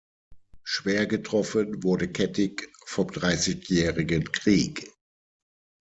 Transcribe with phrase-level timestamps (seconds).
[0.63, 4.89] Schwer getroffen wurde Kettig vom Dreißigjährigen Krieg.